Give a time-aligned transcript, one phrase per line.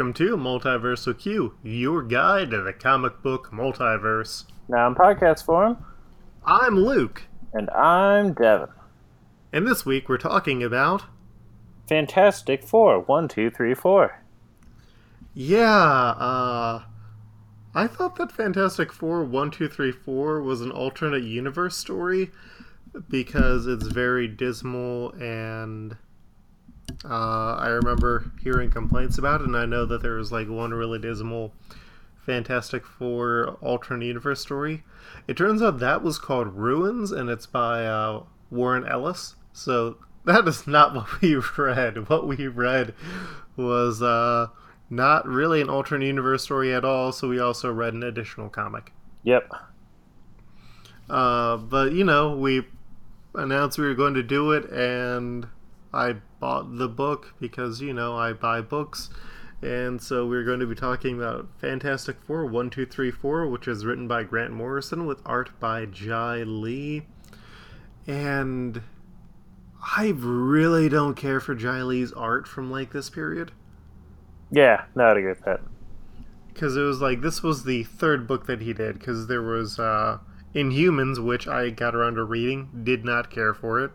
[0.00, 4.46] Welcome to Multiversal Q, your guide to the comic book multiverse.
[4.66, 5.76] Now in podcast form,
[6.42, 8.70] I'm Luke, and I'm Devin.
[9.52, 11.02] and this week we're talking about.
[11.86, 14.22] Fantastic Four, one, two, three, four.
[15.34, 16.84] Yeah, uh.
[17.74, 22.30] I thought that Fantastic Four one, two, three, four was an alternate universe story
[23.10, 25.98] because it's very dismal and.
[27.04, 30.72] Uh, I remember hearing complaints about it, and I know that there was like one
[30.72, 31.52] really dismal
[32.24, 34.84] Fantastic Four alternate universe story.
[35.26, 39.36] It turns out that was called Ruins, and it's by uh, Warren Ellis.
[39.52, 42.08] So that is not what we read.
[42.08, 42.94] What we read
[43.56, 44.48] was uh,
[44.88, 47.12] not really an alternate universe story at all.
[47.12, 48.92] So we also read an additional comic.
[49.24, 49.50] Yep.
[51.08, 52.64] Uh, but you know, we
[53.34, 55.46] announced we were going to do it, and
[55.92, 59.10] I bought the book because you know I buy books,
[59.62, 63.66] and so we're going to be talking about Fantastic Four one two three four, which
[63.68, 67.06] is written by Grant Morrison with art by Jae Lee,
[68.06, 68.82] and
[69.96, 73.52] I really don't care for Jae Lee's art from like this period.
[74.50, 75.60] Yeah, no, I'd agree with that.
[76.48, 79.78] because it was like this was the third book that he did because there was
[79.78, 80.18] uh
[80.54, 83.92] inhumans which i got around to reading did not care for it.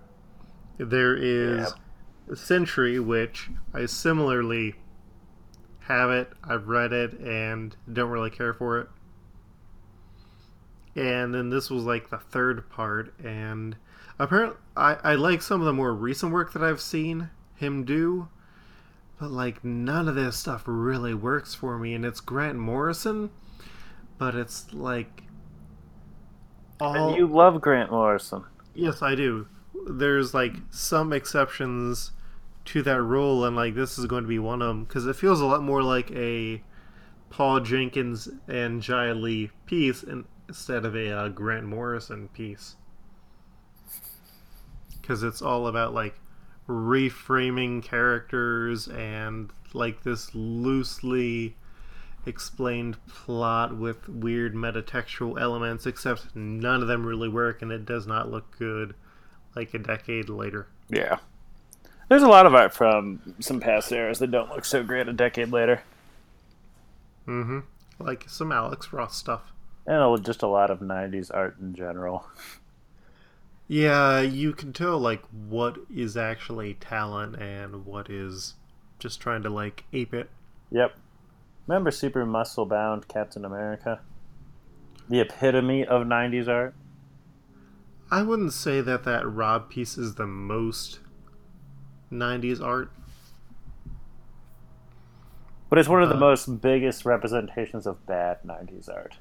[0.77, 1.73] There is
[2.34, 4.76] Sentry which i similarly
[5.81, 8.90] have it i've read it and don't really care for it
[10.96, 13.76] and then this was like the third part and
[14.18, 18.30] apparently I, I like some of the more recent work that i've seen him do
[19.20, 23.30] but like none of this stuff really works for me and it's grant morrison
[24.18, 25.24] but it's like
[26.80, 28.44] all And you love Grant Morrison.
[28.74, 29.47] yes i do
[29.88, 32.12] there's like some exceptions
[32.66, 35.16] to that rule and like this is going to be one of them because it
[35.16, 36.62] feels a lot more like a
[37.30, 42.75] paul jenkins and jae lee piece in, instead of a uh, grant morrison piece.
[45.02, 46.19] Because it's all about like
[46.68, 51.56] reframing characters and like this loosely
[52.25, 58.08] explained plot with weird metatextual elements except none of them really work and it does
[58.08, 58.96] not look good
[59.55, 61.17] like a decade later Yeah.
[62.09, 65.13] There's a lot of art from some past eras that don't look so great a
[65.13, 65.81] decade later.
[67.27, 67.59] mm-hmm
[67.97, 69.51] like some alex ross stuff
[69.88, 72.27] And a- just a lot of 90s art in general.
[73.67, 78.55] yeah you can tell like what is actually talent and what is
[78.99, 80.29] just trying to like ape it
[80.72, 80.95] Yep.
[81.67, 84.01] Remember Super Muscle Bound Captain America?
[85.09, 86.73] The epitome of 90s art?
[88.11, 90.99] I wouldn't say that that rob piece is the most
[92.11, 92.91] 90s art
[95.69, 99.17] But it's one of the Uh, most biggest representations of bad 90s art.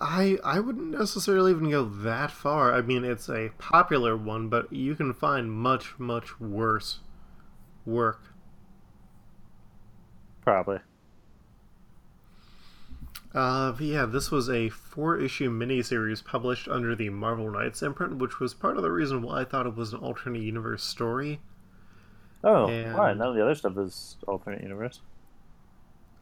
[0.00, 2.74] I I wouldn't necessarily even go that far.
[2.74, 7.00] I mean, it's a popular one, but you can find much much worse
[7.86, 8.34] work.
[10.40, 10.80] Probably.
[13.34, 18.54] Uh, yeah, this was a four-issue miniseries published under the Marvel Knights imprint, which was
[18.54, 21.40] part of the reason why I thought it was an alternate universe story.
[22.42, 23.12] Oh, And- why?
[23.12, 25.00] None of the other stuff is alternate universe.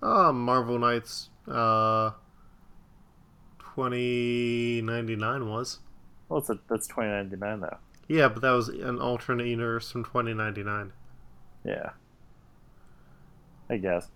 [0.03, 2.11] Uh, Marvel Knights, uh,
[3.77, 5.79] 2099 was.
[6.29, 7.77] Well, it's a, that's 2099 though.
[8.09, 10.93] Yeah, but that was an alternate universe from 2099.
[11.65, 11.91] Yeah.
[13.69, 14.09] I guess.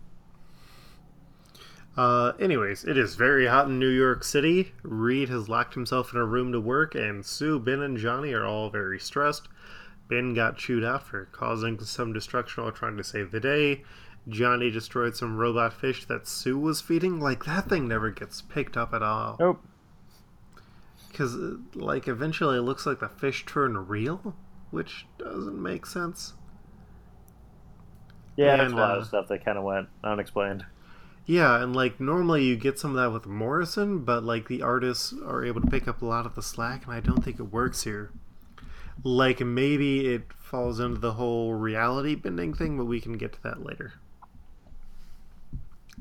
[1.96, 4.72] Uh, anyways, it is very hot in New York City.
[4.82, 8.46] Reed has locked himself in a room to work, and Sue, Ben, and Johnny are
[8.46, 9.48] all very stressed.
[10.08, 13.82] Ben got chewed out for causing some destruction while trying to save the day.
[14.28, 17.20] Johnny destroyed some robot fish that Sue was feeding.
[17.20, 19.36] Like, that thing never gets picked up at all.
[19.40, 19.60] Nope.
[21.08, 21.36] Because,
[21.74, 24.36] like, eventually it looks like the fish turn real,
[24.70, 26.34] which doesn't make sense.
[28.36, 30.64] Yeah, there's And, a lot uh, of stuff that kind of went unexplained.
[31.26, 35.14] Yeah, and like normally you get some of that with Morrison, but like the artists
[35.24, 37.52] are able to pick up a lot of the slack, and I don't think it
[37.52, 38.10] works here.
[39.04, 43.42] Like maybe it falls into the whole reality bending thing, but we can get to
[43.44, 43.94] that later.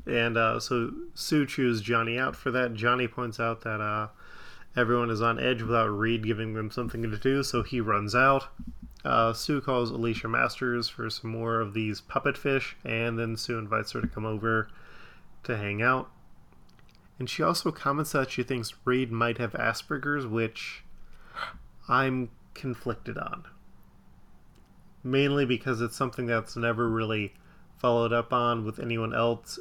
[0.06, 2.74] And uh, so Sue chews Johnny out for that.
[2.74, 4.08] Johnny points out that uh,
[4.76, 8.48] everyone is on edge without Reed giving them something to do, so he runs out.
[9.04, 13.58] Uh, Sue calls Alicia Masters for some more of these puppet fish, and then Sue
[13.58, 14.68] invites her to come over
[15.44, 16.10] to hang out.
[17.18, 20.84] And she also comments that she thinks Reed might have Asperger's, which
[21.88, 23.44] I'm conflicted on.
[25.02, 27.34] Mainly because it's something that's never really
[27.78, 29.58] followed up on with anyone else.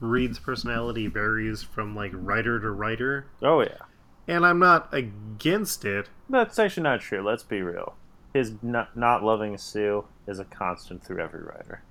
[0.00, 3.82] Reed's personality varies from like writer to writer, Oh yeah,
[4.26, 6.08] and I'm not against it.
[6.28, 7.22] that's actually not true.
[7.22, 7.94] Let's be real.
[8.32, 11.82] His not, not loving Sue is a constant through every writer.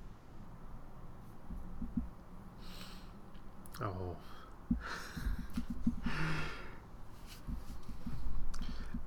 [3.81, 4.15] Oh.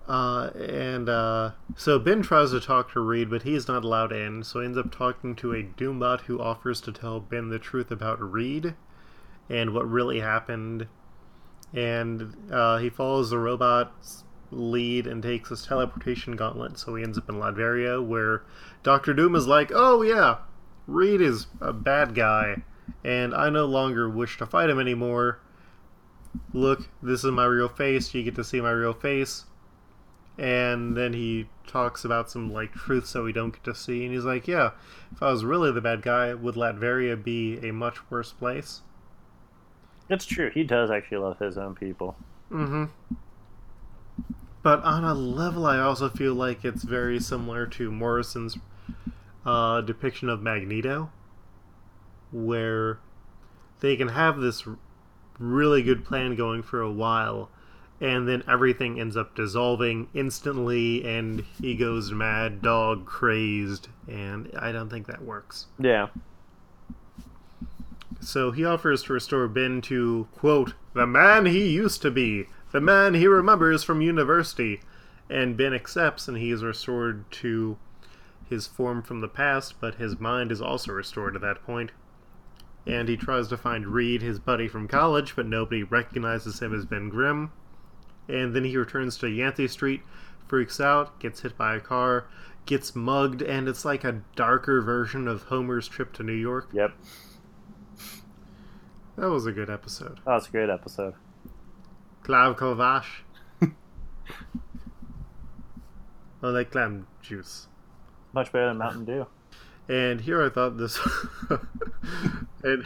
[0.08, 4.42] Uh, and uh, so Ben tries to talk to Reed, but he's not allowed in,
[4.42, 7.90] so he ends up talking to a Doombot who offers to tell Ben the truth
[7.90, 8.74] about Reed
[9.48, 10.86] and what really happened.
[11.72, 17.16] And uh, he follows the robot's lead and takes his teleportation gauntlet, so he ends
[17.16, 18.42] up in Latveria, where
[18.82, 20.38] Doctor Doom is like, "Oh yeah,
[20.86, 22.62] Reed is a bad guy,
[23.04, 25.40] and I no longer wish to fight him anymore.
[26.52, 28.14] Look, this is my real face.
[28.14, 29.44] You get to see my real face."
[30.38, 34.14] And then he talks about some like truths that we don't get to see, and
[34.14, 34.70] he's like, "Yeah,
[35.12, 38.80] if I was really the bad guy, would Latveria be a much worse place?"
[40.08, 40.50] It's true.
[40.50, 42.16] He does actually love his own people.
[42.50, 42.84] Mm-hmm.
[44.62, 48.58] But on a level, I also feel like it's very similar to Morrison's
[49.44, 51.10] uh, depiction of Magneto,
[52.32, 52.98] where
[53.80, 54.66] they can have this
[55.38, 57.50] really good plan going for a while,
[58.00, 64.72] and then everything ends up dissolving instantly, and he goes mad, dog crazed, and I
[64.72, 65.66] don't think that works.
[65.78, 66.08] Yeah.
[68.20, 72.80] So he offers to restore Ben to, quote, the man he used to be, the
[72.80, 74.80] man he remembers from university.
[75.30, 77.78] And Ben accepts and he is restored to
[78.50, 81.90] his form from the past, but his mind is also restored at that point.
[82.86, 86.84] And he tries to find Reed, his buddy from college, but nobody recognizes him as
[86.84, 87.52] Ben Grimm.
[88.28, 90.02] And then he returns to Yancey Street,
[90.48, 92.26] freaks out, gets hit by a car,
[92.66, 96.70] gets mugged, and it's like a darker version of Homer's trip to New York.
[96.72, 96.92] Yep.
[99.16, 100.20] That was a good episode.
[100.24, 101.14] That was a great episode.
[102.24, 103.22] Klav Kalash.
[106.42, 107.68] I like clam juice.
[108.32, 109.26] Much better than Mountain Dew.
[109.88, 110.98] And here I thought this.
[112.62, 112.84] and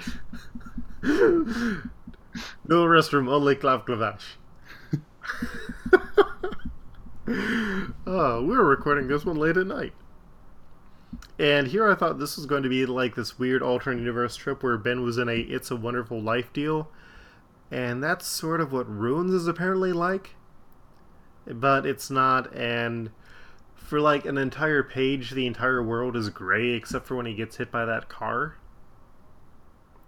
[2.66, 3.84] no restroom, only Klav
[8.06, 9.92] oh, we were recording this one late at night.
[11.38, 14.62] And here I thought this was going to be like this weird alternate universe trip
[14.62, 16.88] where Ben was in a It's a Wonderful Life deal.
[17.70, 20.30] And that's sort of what Ruins is apparently like.
[21.46, 23.10] But it's not, and
[23.74, 27.56] for like an entire page, the entire world is gray except for when he gets
[27.56, 28.56] hit by that car,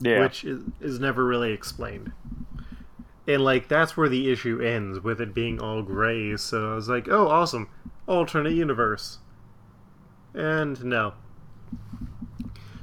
[0.01, 0.21] Yeah.
[0.21, 2.13] which is, is never really explained.
[3.27, 6.37] And like that's where the issue ends with it being all gray.
[6.37, 7.69] So I was like, "Oh, awesome,
[8.07, 9.19] alternate universe."
[10.35, 11.15] And no.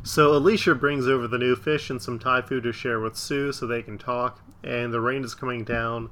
[0.03, 3.51] So Alicia brings over the new fish and some Thai food to share with Sue
[3.51, 4.39] so they can talk.
[4.63, 6.11] And the rain is coming down.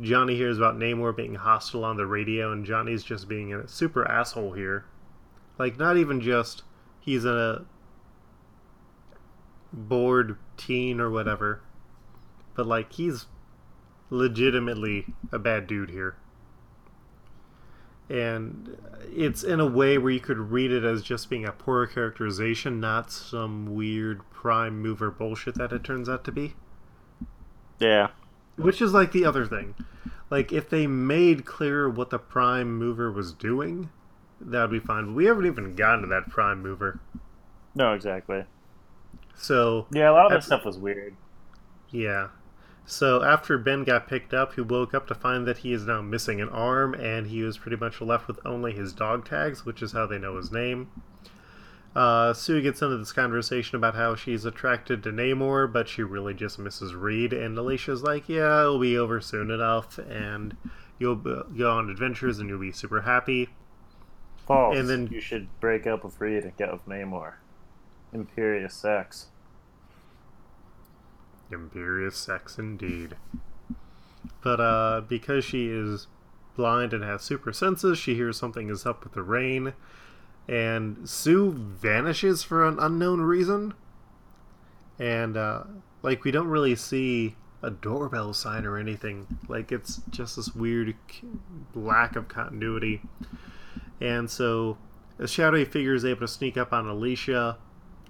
[0.00, 4.06] Johnny hears about Namor being hostile on the radio, and Johnny's just being a super
[4.06, 4.84] asshole here.
[5.58, 6.62] Like, not even just
[7.00, 7.64] he's a
[9.72, 11.62] bored teen or whatever,
[12.54, 13.26] but like he's
[14.10, 16.16] legitimately a bad dude here.
[18.10, 18.76] And
[19.10, 22.78] it's in a way where you could read it as just being a poor characterization,
[22.78, 26.54] not some weird prime mover bullshit that it turns out to be.
[27.78, 28.08] yeah.
[28.56, 29.74] Which is like the other thing.
[30.28, 33.88] Like, if they made clear what the prime mover was doing,
[34.40, 35.06] that would be fine.
[35.06, 37.00] But we haven't even gotten to that prime mover.
[37.74, 38.44] No, exactly.
[39.36, 41.14] So, Yeah, a lot of that stuff was weird.
[41.90, 42.28] yeah.
[42.84, 46.02] So, after Ben got picked up, he woke up to find that he is now
[46.02, 49.82] missing an arm, and he was pretty much left with only his dog tags, which
[49.82, 50.90] is how they know his name.
[51.94, 56.34] Uh, Sue gets into this conversation about how she's attracted to Namor, but she really
[56.34, 57.32] just misses Reed.
[57.32, 60.56] And Alicia's like, "Yeah, it'll be over soon enough, and
[60.98, 63.50] you'll go on adventures, and you'll be super happy."
[64.46, 64.76] False.
[64.76, 67.34] And then- you should break up with Reed and get with Namor.
[68.12, 69.26] Imperious sex.
[71.50, 73.16] Imperious sex indeed.
[74.42, 76.06] But uh, because she is
[76.56, 79.72] blind and has super senses, she hears something is up with the rain,
[80.48, 83.74] and Sue vanishes for an unknown reason.
[84.98, 85.64] And uh,
[86.02, 89.26] like we don't really see a doorbell sign or anything.
[89.48, 90.94] Like it's just this weird
[91.74, 93.02] lack of continuity.
[94.00, 94.78] And so
[95.18, 97.58] a shadowy figure is able to sneak up on Alicia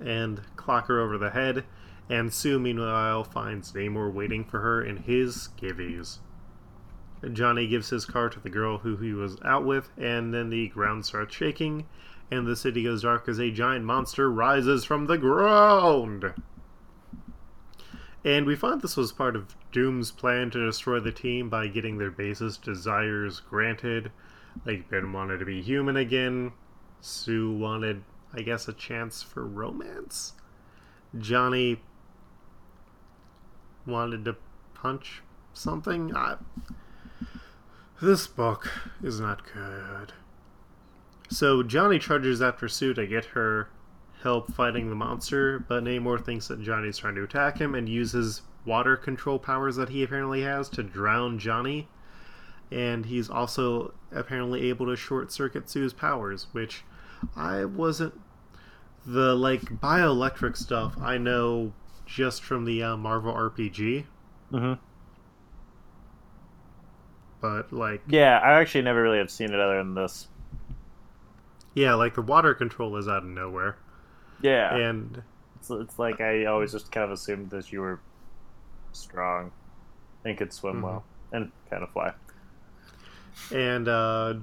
[0.01, 1.65] and clock her over the head.
[2.09, 6.19] And Sue, meanwhile, finds Namor waiting for her in his skivvies.
[7.33, 10.69] Johnny gives his car to the girl who he was out with, and then the
[10.69, 11.87] ground starts shaking,
[12.31, 16.35] and the city goes dark as a giant monster rises from the ground.
[18.25, 21.99] And we find this was part of Doom's plan to destroy the team by getting
[21.99, 24.11] their basest desires granted.
[24.65, 26.53] Like, Ben wanted to be human again,
[27.01, 28.03] Sue wanted,
[28.35, 30.33] I guess, a chance for romance.
[31.19, 31.81] Johnny
[33.87, 34.37] wanted to
[34.75, 35.23] punch
[35.53, 36.15] something.
[36.17, 36.37] I...
[38.01, 38.71] This book
[39.03, 40.13] is not good.
[41.29, 43.69] So Johnny charges after Sue to get her
[44.23, 48.43] help fighting the monster, but Namor thinks that Johnny's trying to attack him and uses
[48.65, 51.89] water control powers that he apparently has to drown Johnny.
[52.71, 56.85] And he's also apparently able to short circuit Sue's powers, which
[57.37, 58.21] I wasn't.
[59.07, 61.73] The like bioelectric stuff I know
[62.07, 64.05] just from the uh, Marvel RPG.
[64.53, 64.75] Mm-hmm.
[67.41, 70.29] But like, Yeah, I actually never really have seen it other than this.
[71.75, 73.77] yeah, like the water control is out of nowhere,
[74.43, 75.23] Yeah, and
[75.57, 77.99] it's, it's like I always just kind of assumed that you were
[78.93, 79.51] strong
[80.25, 80.83] and could swim Mhm.
[80.83, 82.13] well and kind of fly.
[83.53, 84.35] and uh,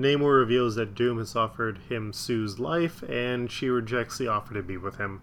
[0.00, 4.62] Namor reveals that Doom has offered him Sue's life, and she rejects the offer to
[4.62, 5.20] be with him.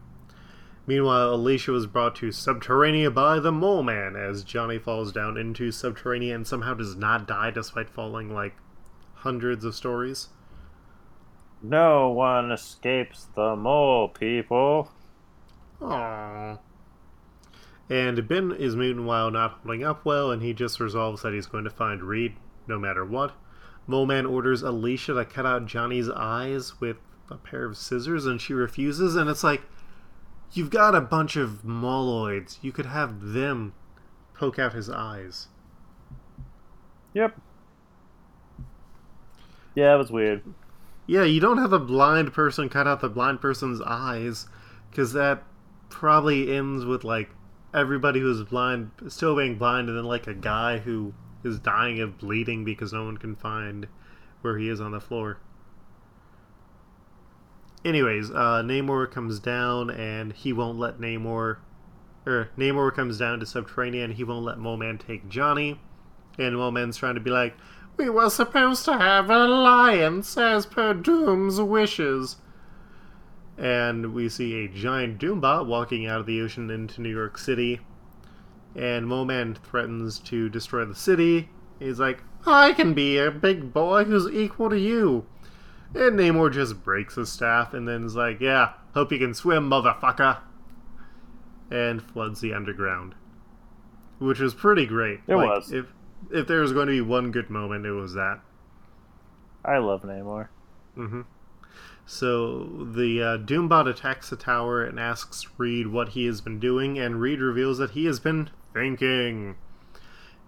[0.86, 5.69] Meanwhile, Alicia was brought to Subterranea by the Mole Man as Johnny falls down into
[5.69, 8.55] Subterranea and somehow does not die despite falling like
[9.15, 10.29] hundreds of stories.
[11.62, 14.91] No one escapes the mole, people.
[15.81, 16.60] Aww.
[17.89, 21.63] And Ben is meanwhile not holding up well, and he just resolves that he's going
[21.63, 22.36] to find Reed
[22.67, 23.34] no matter what.
[23.88, 26.98] Mole Man orders Alicia to cut out Johnny's eyes with
[27.32, 29.63] a pair of scissors, and she refuses, and it's like,
[30.51, 32.58] you've got a bunch of moloids.
[32.62, 33.74] You could have them
[34.34, 35.48] poke out his eyes.
[37.13, 37.39] Yep.
[39.74, 40.44] Yeah, it was weird.
[41.06, 44.48] Yeah, you don't have a blind person cut out the blind person's eyes,
[44.89, 45.44] because that
[45.89, 47.29] probably ends with like
[47.74, 51.13] everybody who's blind still being blind, and then like a guy who
[51.48, 53.88] is dying of bleeding because no one can find
[54.42, 55.39] where he is on the floor.
[57.84, 61.58] Anyways, uh, Namor comes down, and he won't let Namor,
[62.27, 65.80] or Namor comes down to Subterranean and he won't let Mole Man take Johnny.
[66.38, 67.56] And Mole Man's trying to be like,
[67.96, 72.36] we were supposed to have an alliance as per Doom's wishes.
[73.58, 77.80] And we see a giant Doombot walking out of the ocean into New York City.
[78.77, 81.50] And Moman threatens to destroy the city.
[81.79, 85.25] He's like, I can be a big boy who's equal to you.
[85.96, 89.69] And Namor just breaks his staff and then is like, Yeah, hope you can swim,
[89.69, 90.38] motherfucker.
[91.72, 93.15] And floods the underground.
[94.19, 95.22] Which was pretty great.
[95.27, 95.72] It Like, was.
[95.72, 95.88] If
[96.31, 98.39] if there was going to be one good moment, it was that.
[99.65, 100.48] I love Namor.
[100.96, 101.22] hmm
[102.05, 106.98] So the uh, Doombot attacks the tower and asks Reed what he has been doing,
[106.98, 109.55] and Reed reveals that he has been thinking.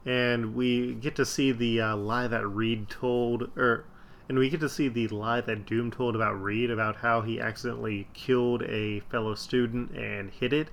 [0.05, 3.85] And we get to see the uh, lie that Reed told, or
[4.27, 7.39] and we get to see the lie that Doom told about Reed about how he
[7.39, 10.69] accidentally killed a fellow student and hid it,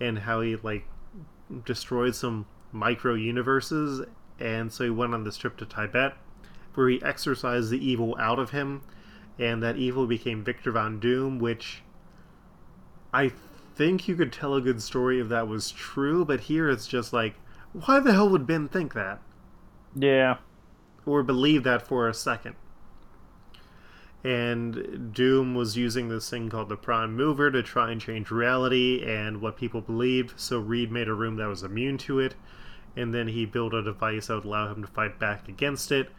[0.00, 0.86] and how he like
[1.64, 4.04] destroyed some micro universes,
[4.40, 6.14] and so he went on this trip to Tibet,
[6.74, 8.82] where he exorcised the evil out of him,
[9.38, 11.82] and that evil became Victor Von Doom, which
[13.12, 13.32] I
[13.78, 17.12] think you could tell a good story if that was true, but here it's just
[17.12, 17.36] like,
[17.72, 19.22] why the hell would Ben think that?
[19.94, 20.38] Yeah.
[21.06, 22.56] Or believe that for a second?
[24.24, 29.00] And Doom was using this thing called the Prime Mover to try and change reality
[29.06, 32.34] and what people believed, so Reed made a room that was immune to it,
[32.96, 36.10] and then he built a device that would allow him to fight back against it.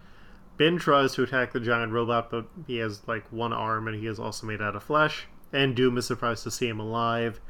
[0.55, 4.07] Ben tries to attack the giant robot, but he has like one arm and he
[4.07, 5.25] is also made out of flesh.
[5.51, 7.41] And Doom is surprised to see him alive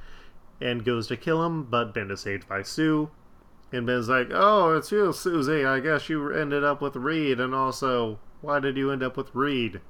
[0.61, 3.09] and goes to kill him, but Ben is saved by Sue.
[3.71, 5.63] And Ben's like, Oh, it's you, Susie.
[5.63, 9.33] I guess you ended up with Reed, and also, why did you end up with
[9.35, 9.81] Reed?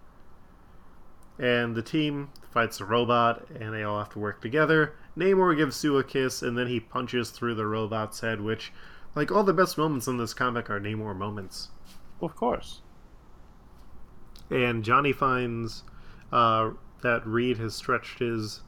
[1.37, 4.95] And the team fights the robot, and they all have to work together.
[5.17, 8.73] Namor gives Sue a kiss, and then he punches through the robot's head, which,
[9.15, 11.69] like, all the best moments in this comic are Namor moments.
[12.21, 12.81] Of course.
[14.49, 15.83] And Johnny finds
[16.33, 16.71] uh,
[17.01, 18.61] that Reed has stretched his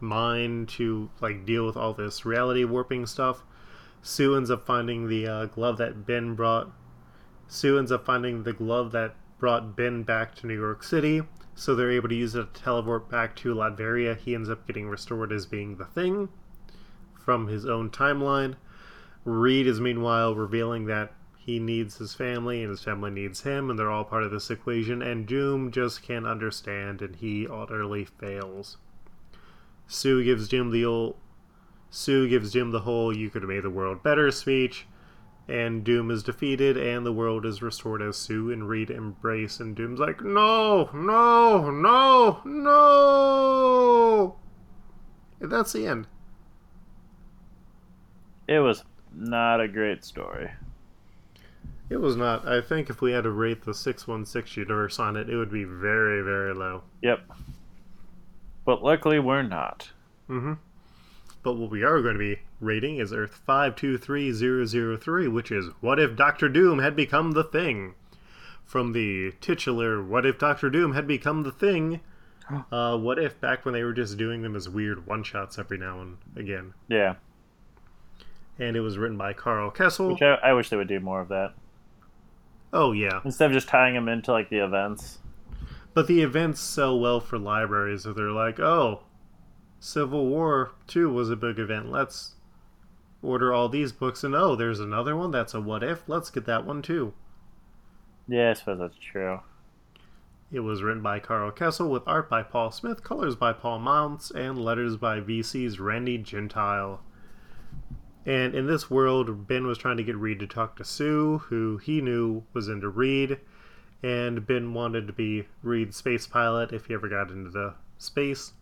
[0.00, 3.42] mind to like deal with all this reality warping stuff.
[4.02, 6.70] Sue ends up finding the uh, glove that Ben brought.
[7.48, 11.22] Sue ends up finding the glove that brought Ben back to New York City,
[11.54, 14.16] so they're able to use it to teleport back to Latveria.
[14.16, 16.28] He ends up getting restored as being the Thing
[17.24, 18.56] from his own timeline.
[19.24, 23.78] Reed is meanwhile revealing that he needs his family, and his family needs him, and
[23.78, 25.02] they're all part of this equation.
[25.02, 28.76] And Doom just can't understand, and he utterly fails.
[29.92, 31.16] Sue gives Doom the old.
[31.90, 34.86] Sue gives Doom the whole "You could have made the world better" speech,
[35.48, 39.74] and Doom is defeated, and the world is restored as Sue and Reed embrace, and
[39.74, 44.36] Doom's like, "No, no, no, no."
[45.40, 46.06] And that's the end.
[48.46, 50.52] It was not a great story.
[51.88, 52.46] It was not.
[52.46, 55.64] I think if we had to rate the 616 universe on it, it would be
[55.64, 56.84] very, very low.
[57.02, 57.28] Yep.
[58.64, 59.90] But luckily, we're not.
[60.28, 60.54] Mm-hmm.
[61.42, 66.16] But what we are going to be rating is Earth 523003, which is What If
[66.16, 67.94] Doctor Doom Had Become the Thing?
[68.64, 72.00] From the titular What If Doctor Doom Had Become the Thing?
[72.72, 75.78] Uh, what if back when they were just doing them as weird one shots every
[75.78, 76.74] now and again?
[76.88, 77.14] Yeah.
[78.58, 80.14] And it was written by Karl Kesel.
[80.14, 81.54] Which I, I wish they would do more of that.
[82.72, 83.20] Oh, yeah.
[83.24, 85.20] Instead of just tying them into, like, the events.
[85.92, 89.02] But the events sell well for libraries, so they're like, oh,
[89.80, 91.90] Civil War 2 was a big event.
[91.90, 92.34] Let's
[93.22, 96.08] order all these books, and oh, there's another one that's a what if.
[96.08, 97.12] Let's get that one too.
[98.28, 99.40] Yeah, I suppose that's true.
[100.52, 104.30] It was written by Karl Kesel with art by Paul Smith, colors by Paul Mounts,
[104.30, 107.00] and letters by VC's Randy Gentile.
[108.26, 111.78] And in this world, Ben was trying to get Reed to talk to Sue, who
[111.78, 113.38] he knew was into Reed,
[114.02, 118.52] and Ben wanted to be Reed's space pilot if he ever got into the space.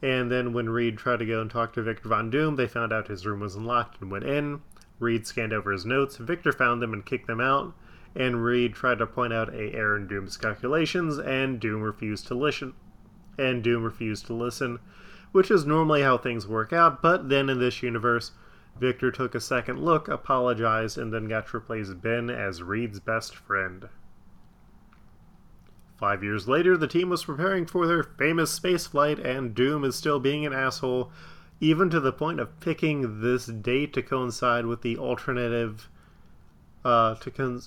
[0.00, 2.92] And then when Reed tried to go and talk to Victor Von Doom, they found
[2.92, 4.62] out his room was unlocked and went in.
[4.98, 6.16] Reed scanned over his notes.
[6.16, 7.74] Victor found them and kicked them out
[8.14, 12.34] and Reed tried to point out a error in Doom's calculations, and Doom refused to
[12.34, 12.74] listen.
[13.38, 14.80] And Doom refused to listen,
[15.32, 17.00] which is normally how things work out.
[17.00, 18.32] But then in this universe,
[18.78, 23.34] Victor took a second look, apologized, and then got to replace Ben as Reed's best
[23.34, 23.88] friend.
[26.02, 30.18] Five years later, the team was preparing for their famous spaceflight, and Doom is still
[30.18, 31.12] being an asshole,
[31.60, 35.88] even to the point of picking this date to coincide with the alternative,
[36.84, 37.62] uh, to con-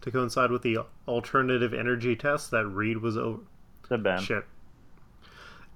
[0.00, 3.42] to coincide with the alternative energy test that Reed was over.
[3.90, 4.18] The Ben.
[4.18, 4.46] Shit.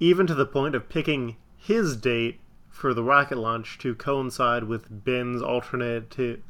[0.01, 2.41] Even to the point of picking his date
[2.71, 6.41] for the rocket launch to coincide with Ben's alternative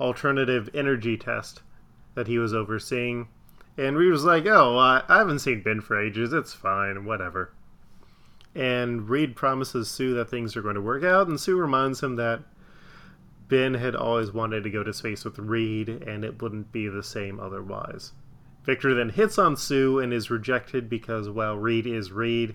[0.00, 1.60] alternative energy test
[2.14, 3.28] that he was overseeing.
[3.76, 6.32] And Reed was like, "Oh, I, haven't seen Ben for ages.
[6.32, 7.52] It's fine, whatever."
[8.54, 12.16] And Reed promises Sue that things are going to work out, and Sue reminds him
[12.16, 12.40] that
[13.48, 17.02] Ben had always wanted to go to space with Reed, and it wouldn't be the
[17.02, 18.12] same otherwise.
[18.64, 22.54] Victor then hits on Sue and is rejected because while Reed is Reed,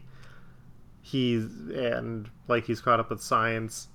[1.02, 3.90] he's and like he's caught up with science.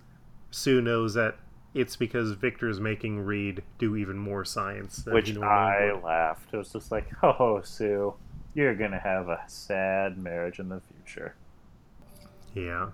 [0.51, 1.39] Sue knows that
[1.75, 5.05] it's because Victor's making Reed do even more science.
[5.07, 6.03] Which I would.
[6.03, 6.53] laughed.
[6.53, 8.15] It was just like, oh, Sue,
[8.55, 11.35] you're gonna have a sad marriage in the future.
[12.55, 12.91] Yeah.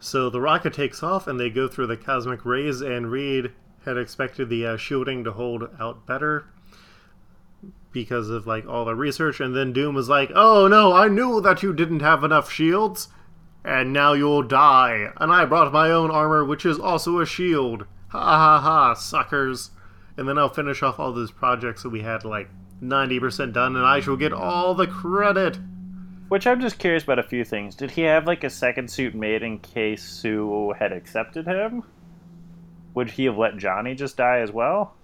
[0.00, 3.52] So the rocket takes off and they go through the cosmic rays, and Reed
[3.84, 6.46] had expected the uh, shielding to hold out better
[7.92, 11.40] because of like all the research and then Doom was like, "Oh no, I knew
[11.40, 13.08] that you didn't have enough shields
[13.64, 15.12] and now you'll die.
[15.18, 17.86] And I brought my own armor which is also a shield.
[18.12, 19.70] Ha ha ha, suckers."
[20.16, 22.48] And then I'll finish off all those projects that we had like
[22.82, 25.58] 90% done and I shall get all the credit.
[26.28, 27.74] Which I'm just curious about a few things.
[27.74, 31.82] Did he have like a second suit made in case Sue had accepted him?
[32.94, 34.94] Would he have let Johnny just die as well?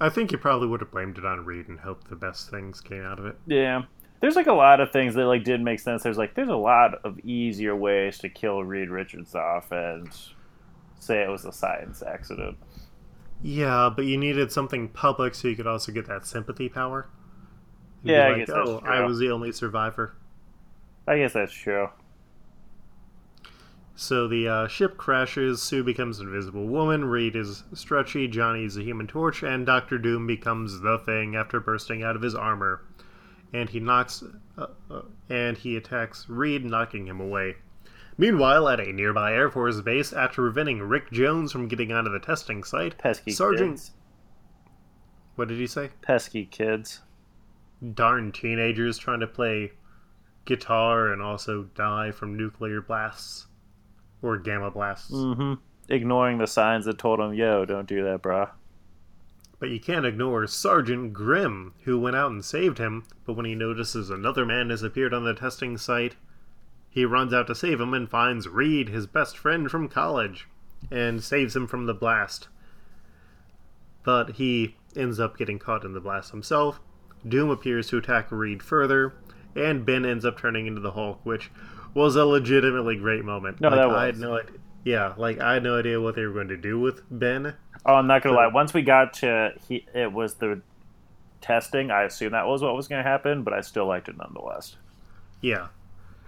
[0.00, 2.80] I think he probably would have blamed it on Reed and hoped the best things
[2.80, 3.36] came out of it.
[3.46, 3.82] Yeah.
[4.20, 6.02] There's like a lot of things that like did make sense.
[6.02, 10.10] There's like there's a lot of easier ways to kill Reed Richards off and
[11.04, 12.56] say it was a science accident.
[13.42, 17.08] Yeah, but you needed something public so you could also get that sympathy power
[18.04, 20.14] yeah, like, oh, I was the only survivor.
[21.06, 21.88] I guess that's true.
[23.96, 28.82] So the uh, ship crashes, Sue becomes an invisible woman, Reed is stretchy, Johnny's a
[28.82, 32.82] human torch, and Doctor Doom becomes the thing after bursting out of his armor.
[33.52, 34.24] And he knocks,
[34.58, 37.54] uh, uh, and he attacks Reed, knocking him away.
[38.16, 42.20] Meanwhile, at a nearby Air Force base, after preventing Rick Jones from getting onto the
[42.20, 43.72] testing site, pesky Sergeant.
[43.72, 43.90] Kids.
[45.34, 45.90] What did he say?
[46.00, 47.00] Pesky kids
[47.92, 49.72] darn teenagers trying to play
[50.44, 53.46] guitar and also die from nuclear blasts
[54.22, 55.12] or gamma blasts.
[55.12, 55.54] Mm-hmm.
[55.88, 58.50] Ignoring the signs that told him, "Yo, don't do that, brah."
[59.58, 63.04] But you can't ignore Sergeant Grimm, who went out and saved him.
[63.24, 66.16] But when he notices another man has appeared on the testing site,
[66.94, 70.46] he runs out to save him and finds Reed, his best friend from college,
[70.90, 72.48] and saves him from the blast.
[74.04, 76.78] but he ends up getting caught in the blast himself.
[77.26, 79.14] Doom appears to attack Reed further,
[79.56, 81.50] and Ben ends up turning into the Hulk, which
[81.94, 83.60] was a legitimately great moment.
[83.60, 83.96] No, like, that was.
[83.96, 84.52] I had no idea.
[84.84, 87.54] Yeah, like I had no idea what they were going to do with Ben.
[87.86, 88.46] Oh, I'm not gonna So- lie.
[88.48, 90.60] Once we got to he, it was the
[91.40, 91.90] testing.
[91.90, 94.76] I assumed that was what was gonna happen, but I still liked it nonetheless.
[95.40, 95.68] Yeah.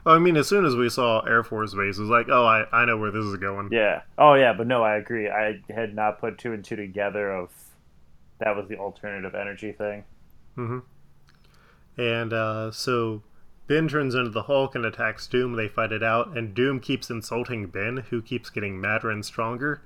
[0.06, 2.46] Well, I mean, as soon as we saw Air Force Base, it was like, oh,
[2.46, 3.70] I, I know where this is going.
[3.72, 4.02] Yeah.
[4.16, 5.28] Oh yeah, but no, I agree.
[5.28, 7.50] I had not put two and two together of
[8.38, 10.04] that was the alternative energy thing.
[10.56, 12.00] Mm-hmm.
[12.00, 13.24] And uh, so
[13.66, 15.54] Ben turns into the Hulk and attacks Doom.
[15.54, 19.82] They fight it out, and Doom keeps insulting Ben, who keeps getting madder and stronger.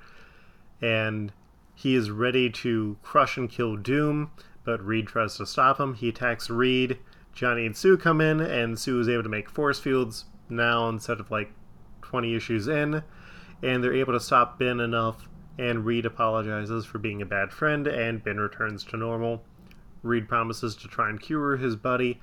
[0.83, 1.33] And
[1.74, 4.33] he is ready to crush and kill Doom,
[4.64, 5.94] but Reed tries to stop him.
[5.94, 6.98] He attacks Reed.
[7.33, 11.21] Johnny and Sue come in, and Sue is able to make force fields now instead
[11.21, 11.53] of like
[12.03, 13.03] 20 issues in.
[13.62, 17.87] And they're able to stop Ben enough, and Reed apologizes for being a bad friend,
[17.87, 19.45] and Ben returns to normal.
[20.03, 22.21] Reed promises to try and cure his buddy,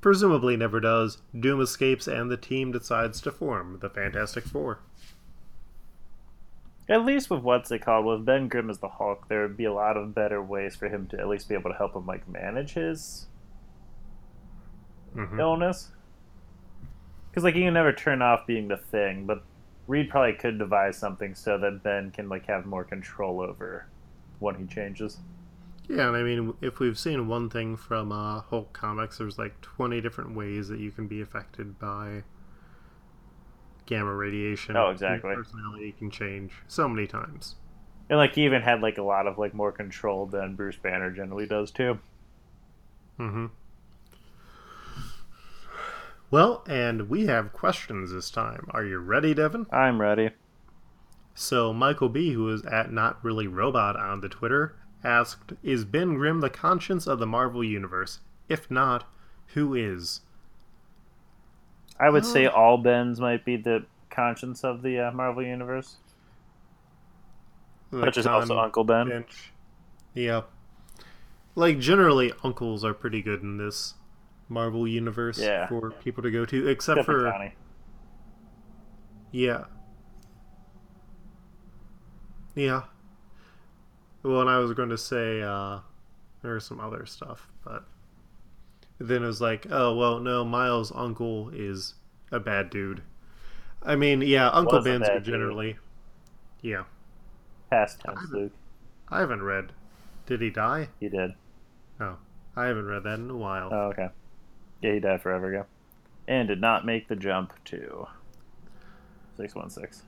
[0.00, 1.18] presumably never does.
[1.38, 4.80] Doom escapes, and the team decides to form the Fantastic Four.
[6.86, 9.64] At least with what's it called, with Ben Grimm as the Hulk, there would be
[9.64, 12.04] a lot of better ways for him to at least be able to help him
[12.04, 13.26] like manage his
[15.14, 15.38] Mhm.
[15.38, 15.90] illness.
[17.30, 19.44] Because like you can never turn off being the thing, but
[19.86, 23.88] Reed probably could devise something so that Ben can like have more control over
[24.38, 25.18] what he changes.
[25.88, 29.60] Yeah, and I mean, if we've seen one thing from uh, Hulk comics, there's like
[29.62, 32.24] 20 different ways that you can be affected by
[33.86, 34.76] gamma radiation.
[34.76, 35.30] Oh, exactly.
[35.30, 37.56] Your personality can change so many times.
[38.08, 41.10] And like he even had like a lot of like more control than Bruce Banner
[41.10, 41.98] generally does too.
[43.18, 43.46] hmm
[46.34, 48.66] Well, and we have questions this time.
[48.70, 49.68] Are you ready, Devin?
[49.70, 50.30] I'm ready.
[51.32, 56.14] So Michael B, who is at Not Really Robot on the Twitter, asked, "Is Ben
[56.14, 58.18] Grimm the conscience of the Marvel universe?
[58.48, 59.04] If not,
[59.54, 60.22] who is?"
[62.00, 62.50] I would say Oh.
[62.50, 65.98] all Bens might be the conscience of the uh, Marvel universe,
[67.90, 69.08] which is also Uncle Ben.
[69.08, 69.52] bench.
[70.14, 70.40] Yeah.
[71.54, 73.94] Like generally, uncles are pretty good in this
[74.48, 75.66] Marvel universe Yeah.
[75.68, 77.52] for people to go to, except Except for for
[79.32, 79.64] yeah,
[82.54, 82.82] yeah.
[84.22, 85.80] Well, and I was going to say uh,
[86.42, 87.84] there was some other stuff, but
[88.98, 91.94] then it was like, oh well, no, Miles' uncle is
[92.30, 93.02] a bad dude.
[93.82, 95.24] I mean, yeah, Uncle Ben's are dude.
[95.24, 95.76] generally,
[96.62, 96.84] yeah.
[97.70, 98.52] Past tense, Luke.
[99.08, 99.72] I haven't read.
[100.26, 100.88] Did he die?
[101.00, 101.32] He did.
[102.00, 102.16] Oh,
[102.56, 103.68] I haven't read that in a while.
[103.72, 104.08] Oh, okay.
[104.84, 105.66] Yeah, he died forever ago.
[106.28, 108.06] And did not make the jump to
[109.38, 110.06] 616.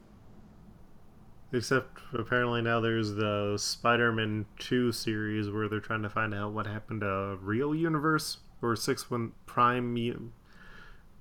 [1.50, 6.66] Except apparently now there's the Spider-Man 2 series where they're trying to find out what
[6.66, 10.32] happened to Real Universe or 6 1 Prime U-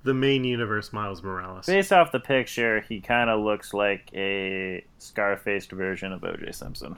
[0.04, 1.66] the main universe Miles Morales.
[1.66, 6.52] Based off the picture, he kind of looks like a scar-faced version of O.J.
[6.52, 6.98] Simpson.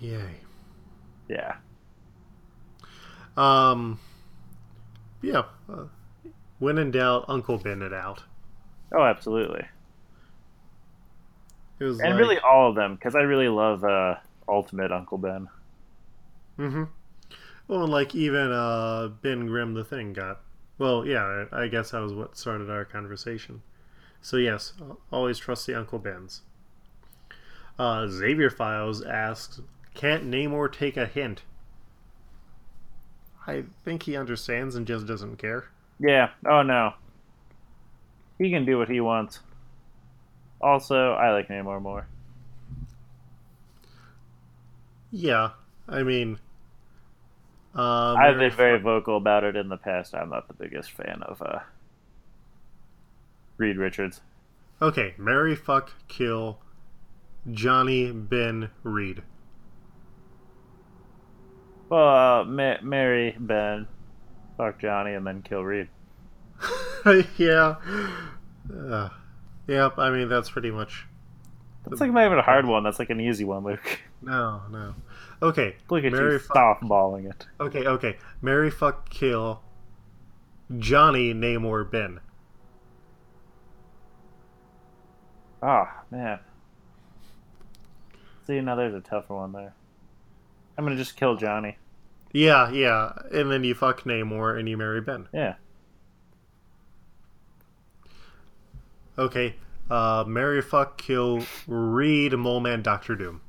[0.00, 0.34] Yay.
[1.28, 1.56] Yeah.
[3.36, 3.98] Um
[5.22, 5.84] yeah, uh,
[6.58, 8.24] when in doubt, Uncle Ben it out.
[8.92, 9.64] Oh, absolutely.
[11.78, 14.16] It was And like, really all of them, because I really love uh,
[14.48, 15.48] Ultimate Uncle Ben.
[16.58, 16.84] Mm-hmm.
[17.68, 20.40] Well, and like even uh, Ben Grimm the thing got.
[20.78, 23.62] Well, yeah, I I guess that was what started our conversation.
[24.20, 24.74] So yes,
[25.10, 26.42] always trust the Uncle Bens.
[27.78, 29.60] Uh, Xavier Files asks,
[29.94, 31.42] "Can't Namor take a hint?"
[33.46, 35.64] I think he understands and just doesn't care.
[35.98, 36.30] Yeah.
[36.46, 36.94] Oh no.
[38.38, 39.40] He can do what he wants.
[40.60, 42.06] Also, I like Namor more.
[45.10, 45.50] Yeah,
[45.88, 46.38] I mean,
[47.74, 50.14] uh, I've been very vocal about it in the past.
[50.14, 51.60] I'm not the biggest fan of uh,
[53.58, 54.22] Reed Richards.
[54.80, 56.58] Okay, Marry fuck kill
[57.50, 59.22] Johnny Ben Reed.
[61.92, 62.08] Well,
[62.40, 63.86] uh, Ma- marry Ben,
[64.56, 65.88] fuck Johnny, and then kill Reed.
[67.36, 67.74] yeah.
[68.74, 69.10] Uh,
[69.66, 71.04] yep, I mean that's pretty much
[71.84, 72.82] That's like not even a hard one.
[72.82, 74.00] That's like an easy one, Luke.
[74.22, 74.94] no, no.
[75.42, 77.44] Okay, Look at Mary you fuck softballing it.
[77.60, 78.16] Okay, okay.
[78.40, 79.60] Marry fuck kill
[80.78, 82.20] Johnny Namor Ben.
[85.62, 86.38] Oh man.
[88.46, 89.74] See, now there's a tougher one there.
[90.78, 91.76] I'm gonna just kill Johnny.
[92.32, 93.12] Yeah, yeah.
[93.30, 95.28] And then you fuck Namor and you marry Ben.
[95.32, 95.54] Yeah.
[99.18, 99.56] Okay.
[99.90, 103.42] Uh, marry, fuck, kill, Reed Mole Man, Doctor Doom.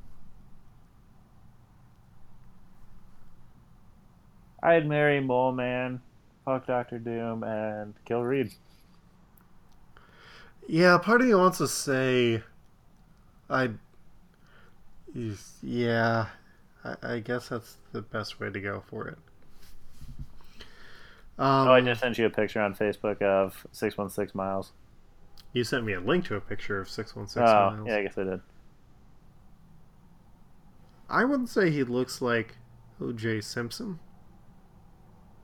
[4.61, 6.01] I'd marry Mole Man,
[6.43, 8.53] fuck Doctor Doom, and kill Reed.
[10.67, 12.43] Yeah, part of me wants to say,
[13.49, 13.71] I,
[15.61, 16.27] yeah,
[16.83, 19.17] I, I guess that's the best way to go for it.
[21.39, 24.71] Um, oh, I just sent you a picture on Facebook of six one six miles.
[25.53, 27.87] You sent me a link to a picture of six one six Oh, miles.
[27.87, 28.41] yeah, I guess I did.
[31.09, 32.57] I wouldn't say he looks like
[33.01, 33.41] O.J.
[33.41, 33.99] Simpson.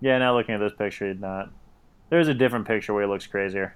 [0.01, 1.51] Yeah, now looking at this picture, he's not.
[2.09, 3.75] There's a different picture where he looks crazier.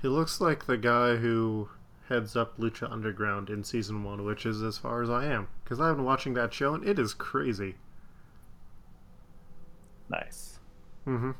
[0.00, 1.70] He looks like the guy who
[2.08, 5.80] heads up Lucha Underground in season one, which is as far as I am, because
[5.80, 7.76] I've been watching that show and it is crazy.
[10.08, 10.58] Nice.
[11.06, 11.30] Mm-hmm.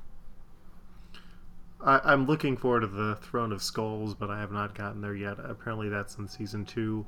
[1.85, 5.15] I, I'm looking forward to the Throne of Skulls, but I have not gotten there
[5.15, 5.39] yet.
[5.39, 7.07] Apparently, that's in season two,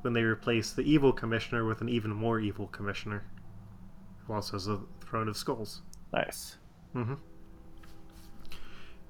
[0.00, 3.24] when they replace the evil commissioner with an even more evil commissioner,
[4.26, 5.82] who also has a Throne of Skulls.
[6.12, 6.56] Nice.
[6.94, 7.14] Mm-hmm.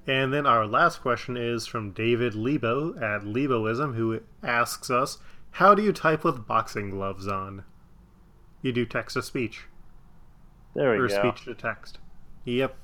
[0.07, 5.17] And then our last question is from David Lebo at Leboism, who asks us,
[5.51, 7.63] "How do you type with boxing gloves on?"
[8.61, 9.65] You do text to speech
[10.73, 11.19] There we or go.
[11.19, 11.99] speech to text.
[12.45, 12.75] Yep.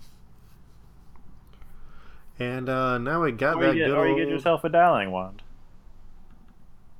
[2.39, 4.69] And uh, now we got Or that you, get, good or you get yourself a
[4.69, 5.41] dialing wand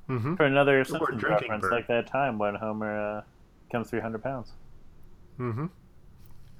[0.08, 1.72] hmm for another Simpsons reference, bird.
[1.72, 3.22] like that time when Homer uh,
[3.68, 4.52] becomes three hundred pounds.
[5.40, 5.66] Mm-hmm.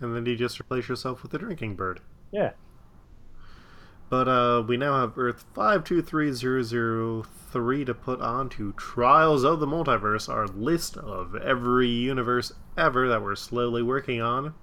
[0.02, 2.00] And then you just replace yourself with a drinking bird.
[2.32, 2.52] Yeah.
[4.14, 10.30] But uh, we now have Earth 523003 to put on to Trials of the Multiverse,
[10.30, 14.54] our list of every universe ever that we're slowly working on.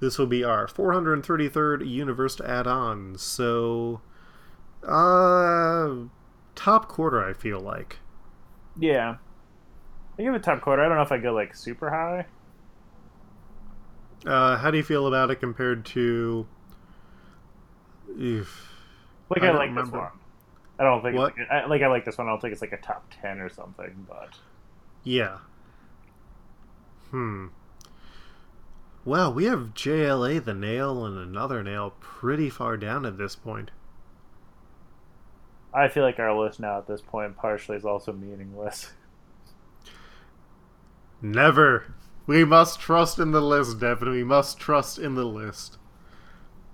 [0.00, 3.16] This will be our 433rd universe to add on.
[3.16, 4.02] So,
[4.86, 5.94] uh,
[6.54, 8.00] top quarter, I feel like.
[8.78, 9.16] Yeah.
[10.18, 10.84] I give it top quarter.
[10.84, 12.26] I don't know if I go like super high.
[14.26, 16.46] Uh, how do you feel about it compared to.
[18.20, 18.72] Oof.
[19.28, 20.10] Like I I, like this one.
[20.78, 21.34] I don't think What?
[21.36, 22.26] It's like, I, like I like this one.
[22.26, 24.30] I don't think it's like a top ten or something, but
[25.04, 25.38] Yeah.
[27.10, 27.48] Hmm.
[29.04, 33.70] Wow, we have JLA the nail and another nail pretty far down at this point.
[35.72, 38.92] I feel like our list now at this point partially is also meaningless.
[41.22, 41.94] Never.
[42.26, 44.10] We must trust in the list, Devin.
[44.10, 45.78] We must trust in the list.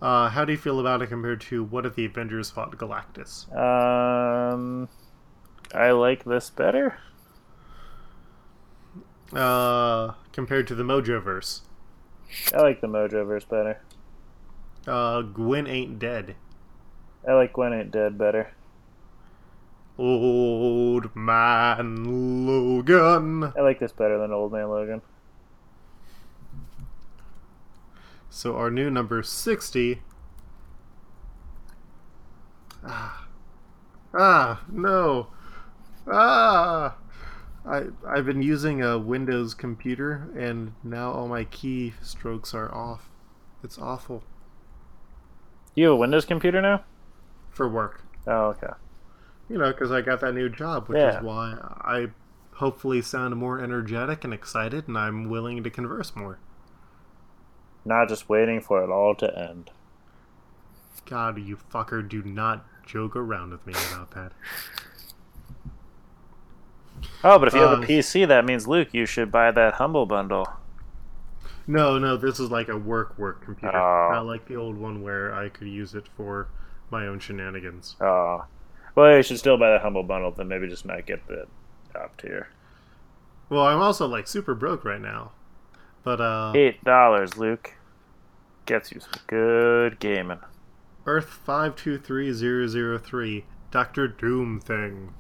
[0.02, 3.46] Uh, how do you feel about it compared to what if the Avengers fought Galactus?
[3.56, 4.88] Um,
[5.72, 6.98] I like this better.
[9.32, 11.60] Uh, compared to the Mojoverse.
[12.52, 13.80] I like the Mojoverse better.
[14.88, 16.34] Uh, Gwen ain't dead.
[17.26, 18.52] I like Gwen Ain't Dead better.
[19.96, 23.52] Old man Logan.
[23.56, 25.02] I like this better than Old Man Logan.
[28.34, 30.00] So our new number 60.
[32.82, 33.26] Ah.
[34.14, 35.26] Ah, no.
[36.10, 36.96] Ah.
[37.66, 43.10] I I've been using a Windows computer and now all my key strokes are off.
[43.62, 44.24] It's awful
[45.74, 46.84] You have a Windows computer now?
[47.50, 48.02] for work.
[48.26, 48.72] Oh, okay.
[49.50, 51.18] You know, cuz I got that new job, which Yeah.
[51.18, 52.08] is why I
[52.54, 56.38] hopefully sound more energetic and excited and I'm willing to converse more.
[57.84, 59.70] Not just waiting for it all to end.
[61.04, 64.32] God, you fucker, do not joke around with me about that.
[67.24, 69.74] Oh, but if you have a um, PC, that means Luke, you should buy that
[69.74, 70.48] Humble Bundle.
[71.66, 73.76] No, no, this is like a work work computer.
[73.76, 74.10] Oh.
[74.12, 76.48] Not like the old one where I could use it for
[76.90, 77.96] my own shenanigans.
[78.00, 78.44] Oh,
[78.94, 80.32] well, you should still buy the Humble Bundle.
[80.32, 81.46] Then maybe just not get the
[81.92, 82.48] top tier.
[83.48, 85.32] Well, I'm also like super broke right now.
[86.04, 87.74] But uh Eight dollars, Luke.
[88.66, 90.38] Gets you some good gaming.
[91.04, 95.12] Earth 523003 Doctor Doom thing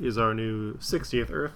[0.00, 1.52] is our new 60th Earth.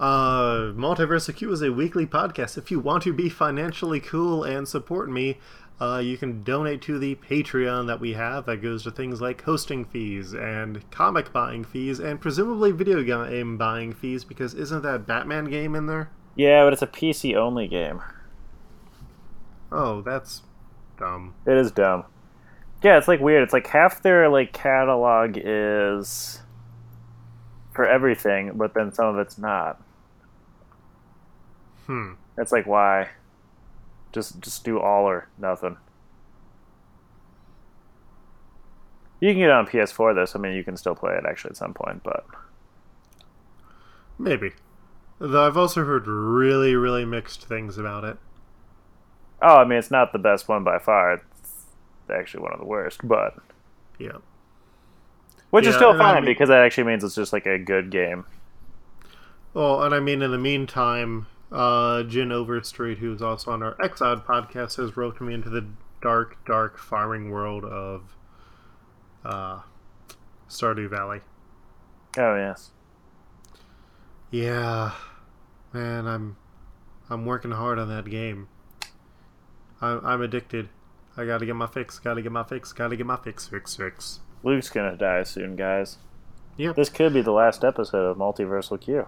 [0.00, 2.58] Uh, Multiverse Q is a weekly podcast.
[2.58, 5.38] If you want to be financially cool and support me,
[5.80, 8.46] uh, you can donate to the Patreon that we have.
[8.46, 13.56] That goes to things like hosting fees and comic buying fees and presumably video game
[13.56, 16.10] buying fees because isn't that Batman game in there?
[16.36, 18.02] Yeah, but it's a PC only game.
[19.70, 20.42] Oh, that's
[20.98, 21.34] dumb.
[21.46, 22.04] It is dumb.
[22.82, 23.42] Yeah, it's like weird.
[23.42, 26.42] It's like half their like catalog is
[27.72, 29.80] for everything, but then some of it's not.
[31.86, 32.12] Hmm.
[32.36, 33.10] It's like why?
[34.12, 35.76] Just just do all or nothing.
[39.20, 41.24] You can get it on PS4 though, so I mean you can still play it
[41.26, 42.26] actually at some point, but
[44.18, 44.52] Maybe.
[45.18, 48.16] Though I've also heard really, really mixed things about it.
[49.40, 51.14] Oh, I mean, it's not the best one by far.
[51.14, 51.64] It's
[52.10, 53.34] actually one of the worst, but
[53.98, 54.18] Yeah.
[55.50, 57.58] which is still and I fine mean- because that actually means it's just like a
[57.58, 58.24] good game.
[59.52, 64.24] Well, and I mean, in the meantime, uh, Jin Overstreet, who's also on our Exiled
[64.26, 65.64] podcast, has roped me into the
[66.02, 68.16] dark, dark farming world of
[69.24, 69.60] uh,
[70.48, 71.20] Stardew Valley.
[72.18, 72.70] Oh yes.
[74.34, 74.90] Yeah,
[75.72, 76.36] man, I'm
[77.08, 78.48] I'm working hard on that game.
[79.80, 80.70] I'm I'm addicted.
[81.16, 82.00] I gotta get my fix.
[82.00, 82.72] Gotta get my fix.
[82.72, 83.46] Gotta get my fix.
[83.46, 83.76] Fix.
[83.76, 84.18] Fix.
[84.42, 85.98] Luke's gonna die soon, guys.
[86.56, 86.74] Yep.
[86.74, 89.06] This could be the last episode of Multiversal Q.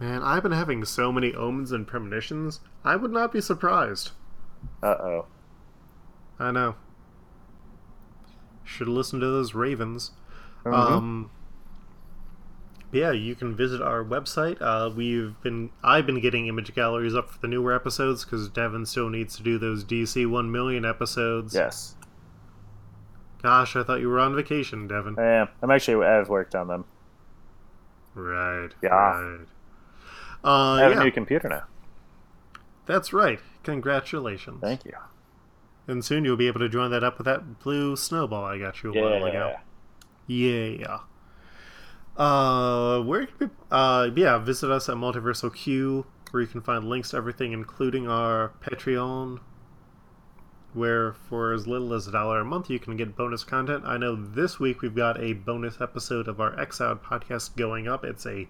[0.00, 2.58] Man, I've been having so many omens and premonitions.
[2.82, 4.10] I would not be surprised.
[4.82, 5.26] Uh oh.
[6.40, 6.74] I know.
[8.64, 10.10] Should have listened to those ravens.
[10.64, 10.74] Mm-hmm.
[10.74, 11.30] Um,
[12.96, 14.60] yeah, you can visit our website.
[14.60, 18.86] Uh, we've been I've been getting image galleries up for the newer episodes because Devin
[18.86, 21.54] still needs to do those DC one million episodes.
[21.54, 21.94] yes.
[23.42, 25.18] Gosh, I thought you were on vacation, Devin.
[25.18, 25.48] I am.
[25.62, 26.04] I'm actually.
[26.04, 26.84] I've worked on them.
[28.14, 28.70] Right.
[28.82, 28.88] Yeah.
[28.88, 29.46] Right.
[30.42, 31.64] Uh, I have yeah, a new computer now.
[32.86, 33.38] that's right.
[33.62, 34.60] Congratulations.
[34.60, 34.94] Thank you.
[35.86, 38.82] And soon you'll be able to join that up with that blue snowball I got
[38.82, 39.54] you a while ago.
[40.26, 40.66] Yeah.
[40.66, 40.98] Yeah.
[42.16, 46.88] Uh, where can we, uh, yeah, visit us at Multiversal Q, where you can find
[46.88, 49.40] links to everything, including our Patreon,
[50.72, 53.84] where for as little as a dollar a month you can get bonus content.
[53.86, 58.04] I know this week we've got a bonus episode of our Exiled podcast going up.
[58.04, 58.48] It's a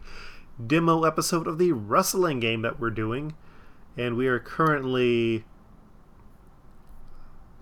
[0.65, 3.35] demo episode of the wrestling game that we're doing,
[3.97, 5.45] and we are currently,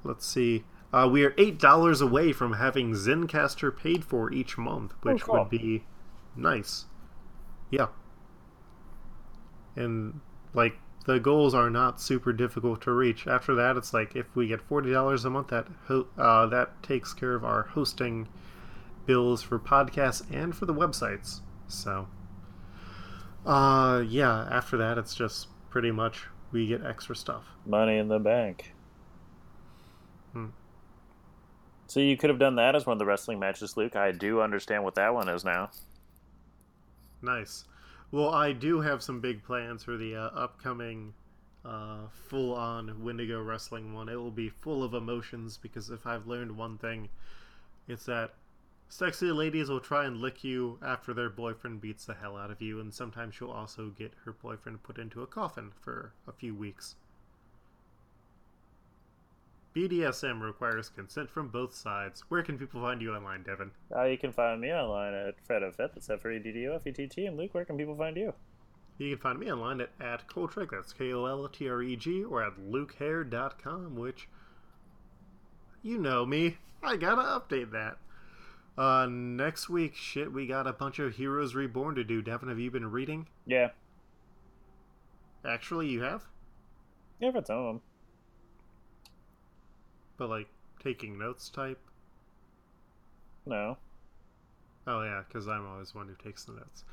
[0.03, 4.93] let's see, uh, we are eight dollars away from having Zencastr paid for each month,
[5.03, 5.39] which cool.
[5.39, 5.85] would be
[6.37, 6.87] nice.
[7.71, 7.89] Yeah.
[9.77, 10.21] And
[10.53, 13.27] like the goals are not super difficult to reach.
[13.27, 16.83] After that, it's like if we get forty dollars a month, that ho- uh, that
[16.83, 18.29] takes care of our hosting
[19.07, 21.41] bills for podcasts and for the websites.
[21.69, 22.09] So,
[23.45, 24.49] uh, yeah.
[24.51, 27.45] After that, it's just pretty much we get extra stuff.
[27.67, 28.73] Money in the bank.
[30.33, 30.47] Hmm.
[31.87, 33.95] So you could have done that as one of the wrestling matches, Luke.
[33.95, 35.71] I do understand what that one is now.
[37.25, 37.65] Nice.
[38.11, 41.15] Well, I do have some big plans for the uh, upcoming
[41.65, 44.11] uh, full on Wendigo Wrestling one.
[44.11, 47.09] It will be full of emotions because if I've learned one thing,
[47.89, 48.35] it's that
[48.89, 52.61] sexy ladies will try and lick you after their boyfriend beats the hell out of
[52.61, 56.55] you, and sometimes she'll also get her boyfriend put into a coffin for a few
[56.55, 56.97] weeks.
[59.75, 62.23] BDSM requires consent from both sides.
[62.29, 63.73] Where can people find you online, Devin?
[63.95, 65.95] Uh, you can find me online at Freddo Fett.
[65.95, 67.27] That's F R E D D O F E T T.
[67.27, 68.33] And Luke, where can people find you?
[68.99, 71.97] You can find me online at, at Koltreg, that's K O L T R E
[71.97, 74.29] G, or at lukehair.com, which,
[75.83, 77.97] you know me, I gotta update that.
[78.77, 82.23] Uh, next week, shit, we got a bunch of Heroes Reborn to do.
[82.23, 83.27] Devin, have you been reading?
[83.47, 83.71] Yeah.
[85.45, 86.23] Actually, you have?
[87.21, 87.81] Yeah, if it's some of them.
[90.17, 90.49] But, like,
[90.83, 91.79] taking notes type?
[93.47, 93.77] No.
[94.87, 96.85] Oh, yeah, because I'm always one who takes the notes.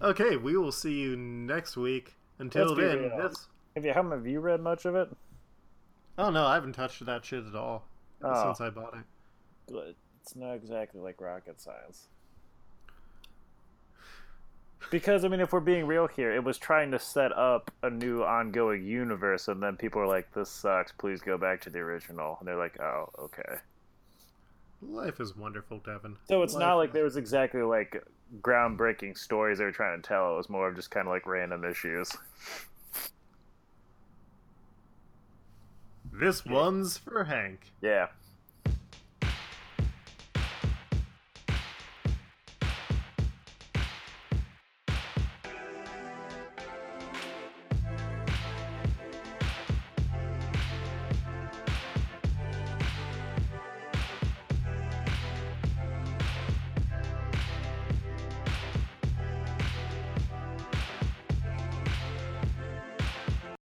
[0.00, 2.14] Okay, we will see you next week.
[2.38, 3.10] Until then.
[3.74, 5.08] Have you, haven't have you read much of it?
[6.18, 7.84] Oh, no, I haven't touched that shit at all
[8.22, 8.44] Oh.
[8.44, 9.04] since I bought it.
[9.72, 9.94] Good.
[10.20, 12.08] It's not exactly like rocket science.
[14.90, 17.90] Because I mean, if we're being real here, it was trying to set up a
[17.90, 20.92] new ongoing universe, and then people are like, "This sucks.
[20.92, 23.56] Please go back to the original." And they're like, "Oh, okay."
[24.82, 26.16] Life is wonderful, Devin.
[26.28, 28.02] So it's not like is- there was exactly like
[28.40, 30.34] groundbreaking stories they were trying to tell.
[30.34, 32.10] It was more of just kind of like random issues.
[36.12, 37.72] This one's for Hank.
[37.80, 38.08] Yeah.